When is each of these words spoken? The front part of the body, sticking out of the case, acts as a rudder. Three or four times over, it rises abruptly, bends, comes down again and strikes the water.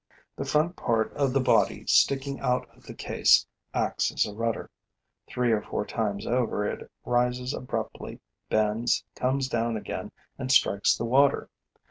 The 0.35 0.45
front 0.45 0.75
part 0.75 1.13
of 1.13 1.31
the 1.31 1.39
body, 1.39 1.85
sticking 1.85 2.39
out 2.39 2.67
of 2.75 2.87
the 2.87 2.93
case, 2.95 3.45
acts 3.71 4.11
as 4.11 4.25
a 4.25 4.33
rudder. 4.33 4.71
Three 5.27 5.51
or 5.51 5.61
four 5.61 5.85
times 5.85 6.25
over, 6.25 6.65
it 6.65 6.89
rises 7.05 7.53
abruptly, 7.53 8.19
bends, 8.49 9.03
comes 9.15 9.47
down 9.47 9.77
again 9.77 10.11
and 10.39 10.51
strikes 10.51 10.97
the 10.97 11.05
water. 11.05 11.51